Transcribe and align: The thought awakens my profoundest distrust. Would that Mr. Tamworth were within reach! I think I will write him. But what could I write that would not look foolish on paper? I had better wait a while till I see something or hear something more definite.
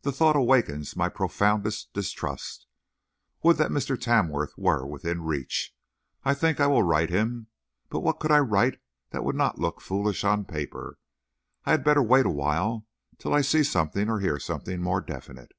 The 0.00 0.12
thought 0.12 0.36
awakens 0.36 0.96
my 0.96 1.10
profoundest 1.10 1.92
distrust. 1.92 2.66
Would 3.42 3.58
that 3.58 3.70
Mr. 3.70 4.00
Tamworth 4.00 4.56
were 4.56 4.86
within 4.86 5.20
reach! 5.22 5.76
I 6.24 6.32
think 6.32 6.58
I 6.60 6.66
will 6.66 6.82
write 6.82 7.10
him. 7.10 7.48
But 7.90 8.00
what 8.00 8.20
could 8.20 8.30
I 8.32 8.38
write 8.38 8.80
that 9.10 9.22
would 9.22 9.36
not 9.36 9.58
look 9.58 9.82
foolish 9.82 10.24
on 10.24 10.46
paper? 10.46 10.98
I 11.66 11.72
had 11.72 11.84
better 11.84 12.02
wait 12.02 12.24
a 12.24 12.30
while 12.30 12.86
till 13.18 13.34
I 13.34 13.42
see 13.42 13.62
something 13.62 14.08
or 14.08 14.20
hear 14.20 14.38
something 14.38 14.80
more 14.80 15.02
definite. 15.02 15.52